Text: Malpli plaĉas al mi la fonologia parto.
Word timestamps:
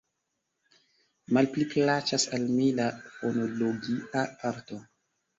Malpli 1.37 1.65
plaĉas 1.73 2.25
al 2.37 2.47
mi 2.53 2.69
la 2.79 2.87
fonologia 3.17 4.23
parto. 4.47 4.79